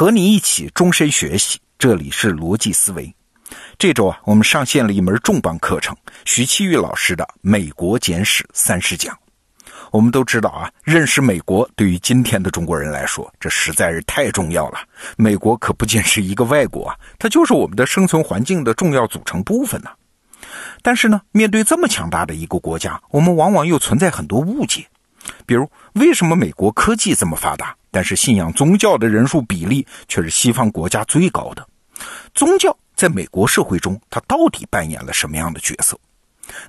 [0.00, 3.14] 和你一起终身学习，这里是逻辑思维。
[3.76, 9.14] 这周啊，我们上线了一门重磅课程——徐奇玉老师的《美国简史三十讲》。
[9.90, 14.78] 我们都知道啊，认识美国对于今天的中国人来说，这实在是太重要了。
[15.18, 19.90] 美国可不仅是一个外国啊，它就是我们的生存环境的重要组成部分呢。
[20.80, 24.86] 但是呢，面对这么强大的一个国家，我们往往又存在很多误解。
[25.44, 31.66] 比如，为什么美国科技这么发达，但是信仰宗教的人数比例却是西方国家最高的？
[32.34, 35.98] 宗教在美国社会中，它到底扮演了什么样的角色？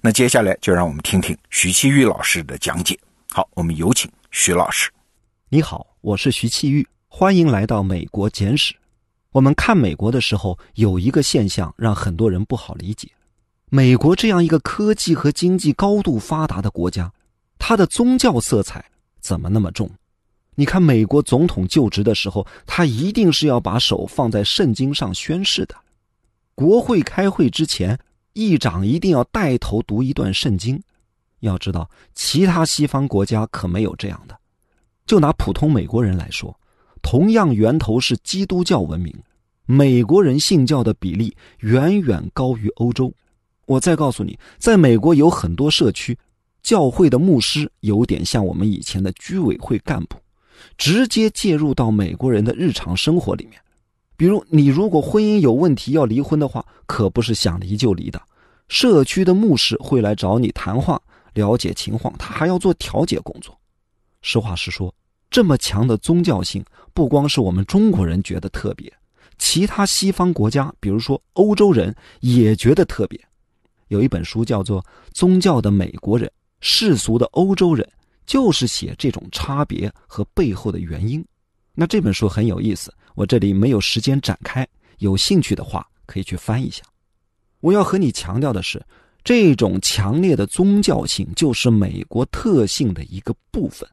[0.02, 2.99] 那接下来就让我们听听徐奇玉老师的讲解。
[3.30, 4.91] 好，我们有请徐老师。
[5.49, 8.75] 你好，我是徐奇玉，欢迎来到美国简史。
[9.31, 13.09] 我们看美国的时候，有一个现象让很多人不好理解：
[13.69, 17.11] 美国这样一个科技和经济高度发达的国家，
[17.58, 18.83] 它的宗教色彩
[19.22, 19.89] 怎么那么重？
[20.55, 25.75] 你看，美国总统就职的时候，他一定是要把手放在圣经上宣誓的；
[26.56, 27.98] 国会开会之前，
[28.34, 30.81] 议长一定要带头读一段圣经。
[31.40, 34.38] 要知道，其他西方国家可没有这样的。
[35.08, 36.56] 就拿普通美国人来说，
[37.02, 39.12] 同样源头是基督教文明，
[39.66, 43.12] 美国人信教的比例远远高于欧洲。
[43.66, 46.16] 我再告诉你，在美国有很多社区，
[46.62, 50.18] 教会的牧师有点像我们以前的居委会干部，
[50.78, 53.59] 直接介入到美国人的日常生活里面。
[54.16, 58.22] 比如，你如果婚姻有问题要离婚的话，可不是想离就离的，
[58.68, 61.02] 社区的牧师会来找你谈话。
[61.34, 63.58] 了解情况，他还要做调解工作。
[64.22, 64.94] 实话实说，
[65.30, 68.92] 这么强的宗教性，不光是我们中国人觉得特别，
[69.38, 73.20] 其他西方国家，比如说欧洲人，也觉得特别。
[73.88, 74.81] 有一本书叫做
[75.14, 77.88] 《宗教的美国人，世俗的欧洲人》，
[78.32, 81.22] 就是写这种差别和背后的原因。
[81.74, 84.66] 那这本书很有意思，我这里没有时间展开，
[85.00, 86.82] 有兴趣的话可以去翻一下。
[87.59, 88.81] 我要和你强调的是。
[89.24, 93.88] 这种强烈的宗教性就是美国特性的一个部分，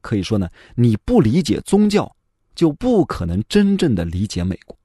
[0.00, 2.08] 可以说呢，你不理解宗教，
[2.54, 4.78] 就不可能真正的理解美国。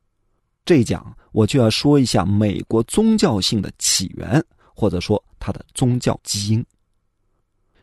[0.66, 4.44] 这一讲我就要说一下美国宗教性的起源，
[4.74, 6.66] 或者说它的宗教基因。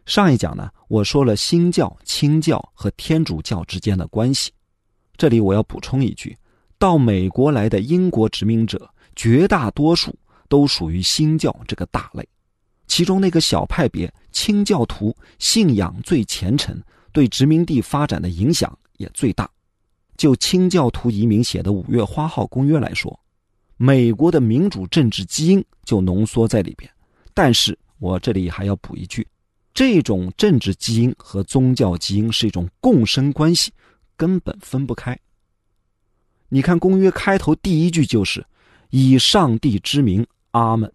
[0.04, 4.50] 上一讲呢，我说了新教、清教和天主教之间的关系，
[5.16, 6.36] 这里我要补充一句：
[6.78, 10.14] 到美国来的英国殖民者，绝大多数。
[10.48, 12.28] 都属于新教这个大类，
[12.88, 16.76] 其中那个小派别清教徒信仰最虔诚，
[17.12, 19.48] 对殖民地发展的影响也最大。
[20.16, 23.16] 就清教徒移民写的《五月花号公约》来说，
[23.76, 26.90] 美国的民主政治基因就浓缩在里边。
[27.32, 29.24] 但是我这里还要补一句，
[29.80, 33.72] 这种政治基因和宗教基因是一种共生关系，
[34.14, 35.18] 根本分不开。
[36.50, 38.44] 你看公约开头第一句就是
[38.90, 40.26] 以上帝之名。
[40.50, 40.92] 阿门，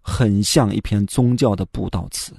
[0.00, 2.32] 很像一篇宗教的布道词，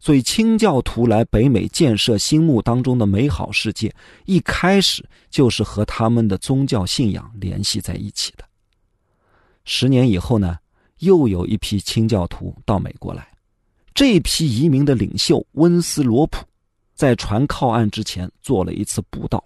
[0.00, 8.44] 所以清教徒来北美建设心目当中的美好世界，一开始就是和他们的宗教信仰联系在一起的。
[9.64, 10.58] 十年以后呢，
[10.98, 13.29] 又有一批清教徒到美国来，
[14.00, 16.42] 这批移民的领袖温斯罗普，
[16.94, 19.44] 在船靠岸之前做了一次布道，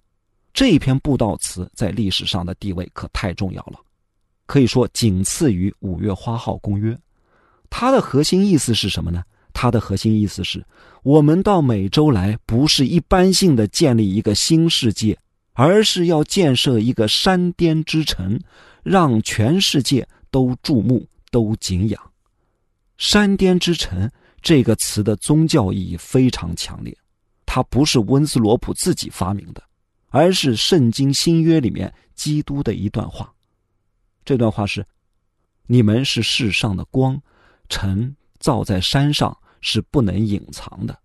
[0.53, 3.77] 这篇布道词在历史上的地位可太重要了。
[4.45, 6.93] 可以说仅次于《五月花号公约》，
[7.69, 9.21] 它的核心意思是什么呢？
[9.51, 10.65] 它的核心意思是，
[11.03, 15.19] 我们到美洲来不是一般性的建立一个新世界，
[15.51, 18.39] 而是要建设一个山巅之城，
[18.83, 22.01] 让全世界都注目、都敬仰。
[22.97, 24.09] 山巅之城
[24.45, 26.95] 这个词的宗教意义非常强烈，
[27.47, 29.63] 它不是温斯罗普自己发明的，
[30.09, 33.33] 而是圣经新约里面基督的一段话。
[34.23, 34.85] 这段话是
[35.65, 37.19] ：“你们是世上的光，
[37.69, 40.95] 尘造在山上是不能隐藏的。”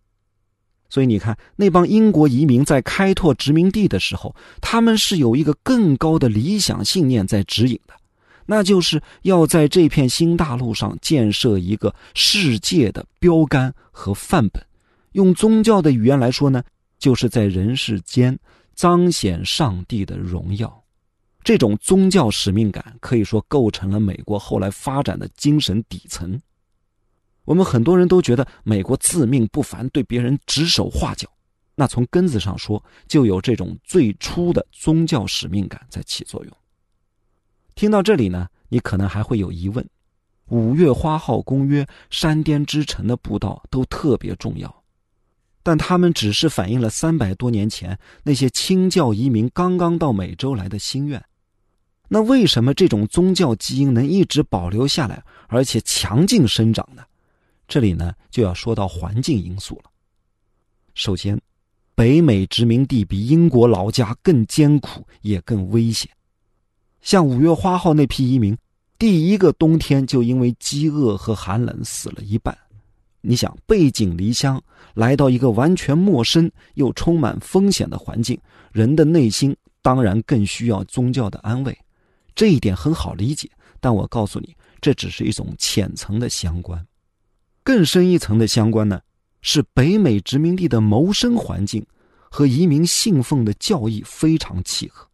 [0.91, 7.95] 所以你看，那帮英国移民在开拓殖民地的时候，他们是有一个更高的理想信念在指引的，
[8.53, 14.61] 那就是要在这片新大陆上建设一个世界的标杆和范本。
[15.13, 16.61] 用宗教的语言来说呢，
[16.99, 18.37] 就是在人世间
[18.75, 20.83] 彰显上帝的荣耀。
[21.45, 26.37] 这种宗教使命感可以说构成了美国后来发展的精神底层。
[27.45, 31.29] 我们很多人都觉得美国自命不凡，对别人指手画脚。
[31.77, 36.53] 那从根子上说，就有这种最初的宗教使命感在起作用。
[37.75, 39.87] 听到这里呢，你可能还会有疑问：
[40.49, 44.83] 五月花号公约、山巅之城的步道都特别重要，
[45.63, 51.23] 但他们只是反映了三百多年前那些清教移民刚刚到美洲来的心愿。
[52.09, 57.05] 那为什么这种宗教基因能一直保留下来，而且强劲生长呢？
[57.69, 59.91] 这里呢就要说到环境因素了。
[60.95, 61.41] 首先，
[61.95, 66.11] 北美殖民地比英国老家更艰苦，也更危险。
[67.03, 68.57] 像五月花号那批移民，
[68.99, 72.57] 第一个冬天就因为饥饿和寒冷死了一半。
[73.23, 74.63] 你想，背井离乡
[74.95, 78.39] 来到一个完全陌生又充满风险的环境，
[78.73, 81.77] 人的内心当然更需要宗教的安慰。
[82.35, 86.87] 这一点很好理解，但我告诉你，这只是一种浅层的相关。
[87.63, 89.01] 更深一层的相关呢，
[89.43, 91.85] 是北美殖民地的谋生环境
[92.31, 95.10] 和移民信奉的教义非常契合。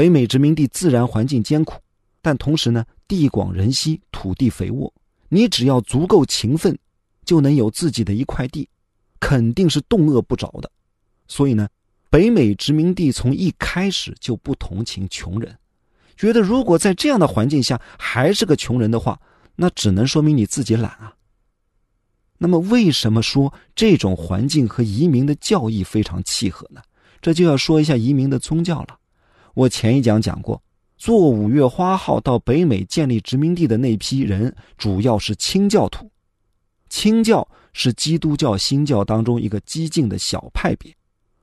[0.00, 1.74] 北美殖民地自然环境艰苦，
[2.22, 4.90] 但同时呢，地广人稀，土地肥沃。
[5.28, 6.74] 你只要足够勤奋，
[7.26, 8.66] 就能有自己的一块地，
[9.20, 10.70] 肯定是动饿不着的。
[11.28, 11.68] 所以呢，
[12.08, 15.54] 北美殖民地从一开始就不同情穷人，
[16.16, 19.20] 觉得如果在这样的环境下还是个穷人的话，
[19.54, 21.12] 那只能说明你自己懒啊。
[22.38, 26.80] 那么，为什么说这种环境和移民的教义非常契合呢？
[27.20, 28.96] 这就要说一下移民的宗教了。
[29.54, 30.62] 我前一讲讲过，
[30.96, 36.10] 坐五月花号到北美建立殖民地的那批人，主要是清教徒。
[36.88, 40.94] 清教是基督教新教当中一个激进的小派别。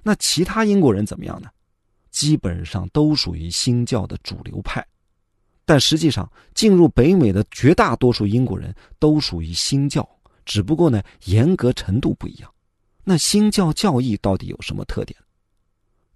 [0.04, 1.50] 那其他英国人怎么样呢？
[2.12, 4.86] 基本上都属于新教的主流派。
[5.66, 10.08] 但实际上，进入北美的绝大多数英国人都属于新教，
[10.46, 12.50] 只不过呢，严格程度不一样。
[13.04, 15.18] 那新教教义到底有什么特点？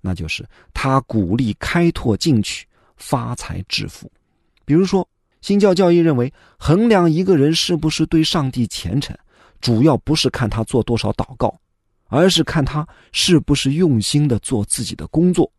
[0.02, 0.44] 那就是
[0.74, 2.68] 他鼓励开拓进取、
[2.98, 4.12] 发财致富。
[4.66, 5.08] 比如说，
[5.42, 9.16] 新教教义认为，衡量一个人是不是对上帝虔诚，
[9.60, 11.60] 主要不是看他做多少祷告，
[12.08, 15.52] 而是看他是不是用心的做自己的工作，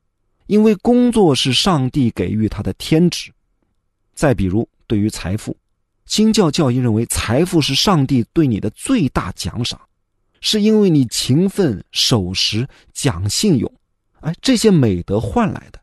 [0.46, 3.32] 因为工作是上帝给予他的天职。
[4.14, 5.56] 再比如，对于财富，
[6.04, 9.80] 新教教义认为，财富是上帝对你的最大奖赏，
[10.40, 13.72] 是因为你勤奋、守时、讲信用。
[14.22, 15.80] 哎，这些美德换来的，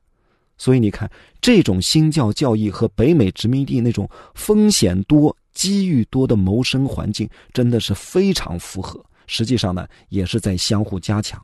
[0.58, 1.10] 所以你看，
[1.40, 9.04] 这种新教教义和北美殖民地那种风险多、机遇多的谋生环境，真的是非常符合。
[9.28, 11.40] 实际上呢，也是在相互加强。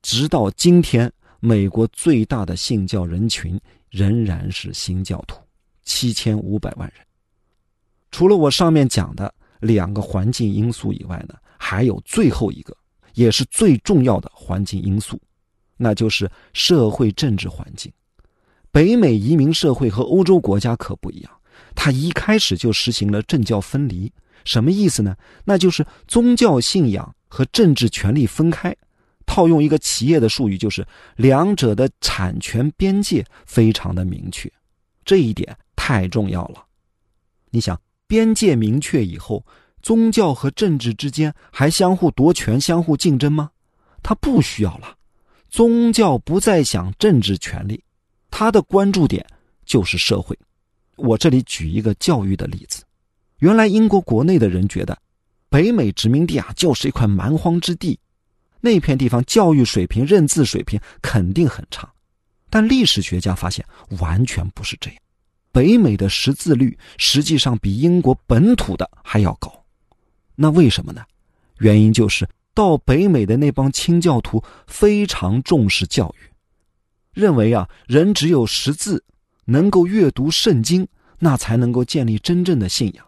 [0.00, 3.60] 直到今天，美国最大的信教人群
[3.90, 5.38] 仍然是新教徒，
[5.82, 7.04] 七千五百万人。
[8.10, 12.74] 除了我上面讲的两个环境因素以外呢，还有最后一个，
[13.14, 15.20] 也是最重要的环境因素。
[15.76, 17.92] 那就是社会政治环境，
[18.70, 21.32] 北美移民社会和欧洲国家可不一样，
[21.74, 24.12] 它一开始就实行了政教分离。
[24.44, 25.16] 什么意思呢？
[25.44, 28.74] 那就是宗教信仰和政治权利分开。
[29.26, 30.86] 套用一个企业的术语，就是
[31.16, 34.50] 两者的产权边界非常的明确。
[35.04, 36.64] 这一点太重要了。
[37.50, 39.44] 你想，边界明确以后，
[39.82, 43.50] 宗教和政治之间还相互夺权、相互竞争吗？
[44.00, 44.96] 他不需要了。
[45.48, 47.82] 宗教不再想政治权利，
[48.30, 49.24] 他的关注点
[49.64, 50.38] 就是社会。
[50.96, 52.82] 我这里举一个教育的例子：
[53.38, 54.96] 原来英国国内的人觉得，
[55.48, 57.98] 北美殖民地啊就是一块蛮荒之地，
[58.60, 61.90] 那片地方教育水平、认字水平肯定很差。
[62.50, 63.64] 但历史学家发现，
[64.00, 64.98] 完全不是这样。
[65.52, 69.52] 北美的识字率实际上比英国本土的还要高。
[70.34, 71.02] 那为什么呢？
[71.58, 72.28] 原因就是。
[72.56, 76.32] 到北美的那帮清教徒非常重视教育，
[77.12, 79.04] 认为啊，人只有识字，
[79.44, 83.04] 能够阅读圣经，那才能够建立真正的信仰。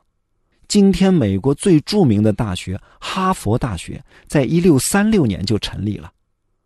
[0.68, 6.12] 今天，美国最著名的大学哈佛大学，在一六三六年就成立了，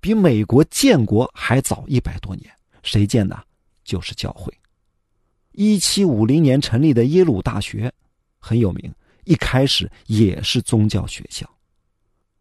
[0.01, 2.51] 比美国建国还早一百多年。
[2.83, 3.41] 谁建的？
[3.85, 4.53] 就是教会。
[5.53, 7.93] 一七五零年成立的耶鲁大学
[8.41, 11.49] 很有名，一开始也是宗教学校。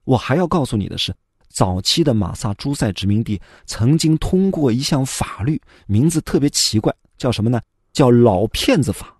[0.03, 1.13] 我还要告诉你的是，
[1.49, 7.61] 早期的马萨诸塞殖民地曾经通过一项法律，名字特别奇怪，叫什么呢？
[7.93, 9.15] 叫“老骗子法”。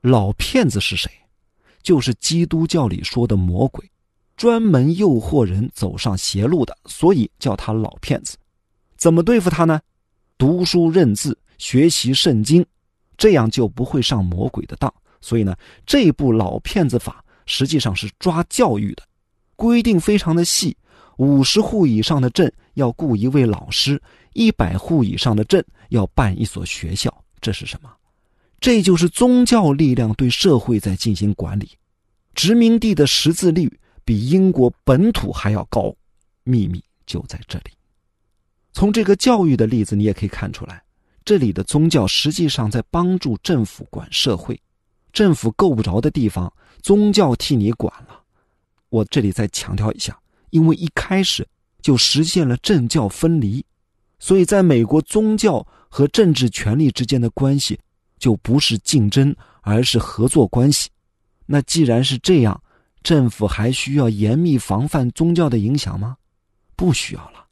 [0.00, 1.10] 老骗子是谁？
[1.82, 3.90] 就是基督教里说的魔鬼，
[4.36, 8.36] 专门诱惑人走上邪路的，所以叫他老骗子。
[8.96, 9.80] 怎么对付他呢？
[10.36, 12.64] 读书认字，学习圣经，
[13.16, 14.92] 这样就不会上魔鬼的当。
[15.20, 19.02] 所以呢，这部老骗子法实际上是抓教育的。
[19.60, 20.74] 规定非常的细，
[21.18, 24.00] 五十户以上的镇要雇一位老师，
[24.32, 27.14] 一百户以上的镇要办一所学校。
[27.42, 27.90] 这是什么？
[28.58, 31.72] 这就是宗教力量对社会在进行管理。
[32.34, 33.70] 殖民地的识字率
[34.02, 35.94] 比英国本土还要高，
[36.42, 37.70] 秘密就在这里。
[38.72, 40.82] 从这个教育的例子，你也可以看出来，
[41.22, 44.58] 这里的宗教实际上在帮助政府管社会，
[45.12, 46.50] 政府够不着的地方，
[46.80, 48.09] 宗教替你管了。
[48.90, 50.16] 我这里再强调一下，
[50.50, 51.46] 因为一开始
[51.80, 53.64] 就实现了政教分离，
[54.18, 57.78] 所以在美国，宗教和政治权力之间的关系
[58.18, 60.90] 就不是竞争，而是合作关系。
[61.46, 62.62] 那既然是这样，
[63.02, 66.16] 政府还需要严密防范宗教的影响吗？
[66.76, 67.46] 不需要了。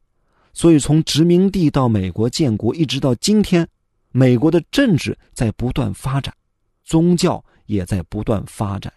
[0.52, 3.66] 所以从殖民地到美国建国，一直到今天，
[4.10, 6.34] 美国的政治在不断发展，
[6.84, 8.92] 宗教也在不断发展。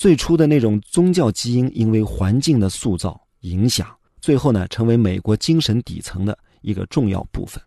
[0.00, 3.86] 最初的那种宗教基因，因为环境的塑造影响，
[4.18, 7.62] 最后呢，成为美国精神底层的一个重要部分。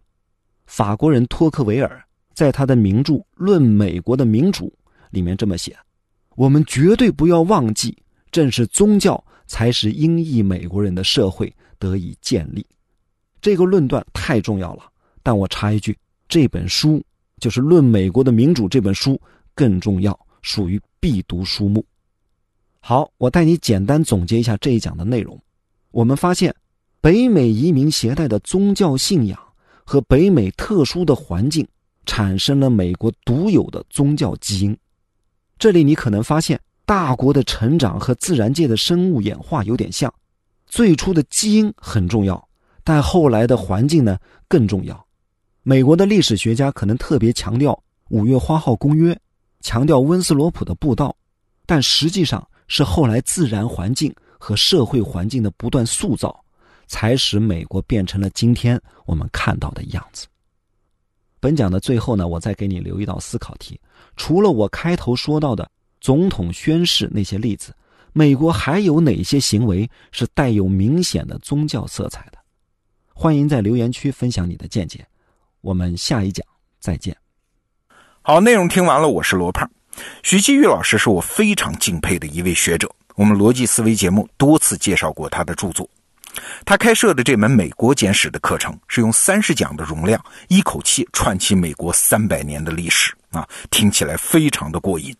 [0.65, 4.65] 法国人托克维尔在他的名著《论美国的民主》
[5.11, 5.77] 里面这么写
[6.35, 7.95] ：“我们绝对不要忘记，
[8.31, 12.65] 正是宗教才使英裔美国人的社会得以建立。”
[13.41, 14.89] 这个论断太重要了。
[15.21, 15.95] 但我插一句，
[16.27, 16.99] 这本书
[17.37, 19.21] 就是《论美国的民主》这本书
[19.53, 21.85] 更重要，属于必读书目。
[22.85, 25.39] 好，我带你简单总结一下这一讲的内容。
[25.91, 26.53] 我们发现，
[26.99, 29.39] 北美移民携带的宗教信仰
[29.85, 31.65] 和北美特殊的环境，
[32.05, 34.77] 产生了美国独有的宗教基因。
[35.57, 40.13] 这里你可能发现，大国的成长和自然界的生物演化有点像，
[40.65, 42.49] 最初的基因很重要，
[42.83, 44.17] 但后来的环境呢
[44.49, 45.07] 更重要。
[45.61, 47.71] 美国的历史学家可能特别强调
[48.09, 49.13] 《五月花号公约》，
[49.61, 51.15] 强调温斯罗普的布道，
[51.65, 52.45] 但实际上。
[52.67, 56.43] 是后来自然环境和社会环境的不断塑造，
[56.87, 60.27] 才使美国变成了今天我们看到的样子。
[61.39, 63.79] 本讲的最后呢，我再给你留一道思考题：
[64.15, 67.73] 除了我开头说到的总统宣誓那些例子，
[68.13, 72.37] 美国还有哪些行为是带有明显的宗教色彩的？
[73.13, 75.05] 欢迎在留言区分享你的见解。
[75.61, 76.45] 我们下一讲
[76.79, 77.15] 再见。
[78.21, 79.69] 好，内容听完了，我是罗胖。
[80.21, 85.87] 徐继玉老师是我非常敬佩的一位学者，我们逻辑思维节目多次介绍过他的著作。
[86.65, 95.15] 他开设的这门美国简史的课程，是用三十讲的容量，一口气串起美国三百年的历史啊，听起来非常的过瘾。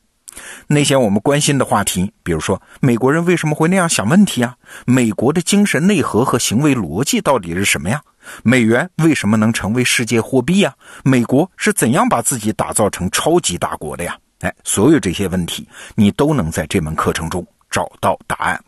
[0.65, 4.55] 那些我们关心的话题，比如说美国人为什么会那样想问题啊？
[4.87, 8.01] 美国的精神内核和行为逻辑到底是什么呀？
[8.41, 10.73] 美元为什么能成为世界货币呀？
[11.03, 14.17] 美国是怎样把自己打造成超级大国的呀？
[14.43, 18.61] 哎，所有这些问题，你都能在这门课程中找到答案。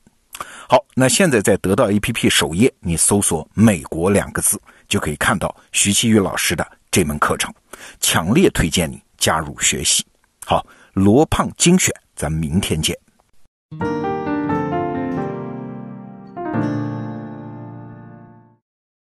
[0.70, 7.54] 好，那现在在得到 APP 首页，你搜索“美国”两个字，就可以看到徐奇宇老师的这门课程，
[8.00, 10.06] 强烈推荐你加入学习。
[10.46, 12.98] 好，罗胖精选，咱们明天见。